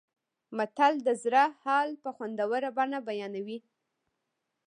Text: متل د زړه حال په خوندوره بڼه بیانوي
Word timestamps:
متل 0.57 0.93
د 1.07 1.09
زړه 1.23 1.43
حال 1.63 1.89
په 2.03 2.09
خوندوره 2.15 2.69
بڼه 2.77 2.99
بیانوي 3.07 3.59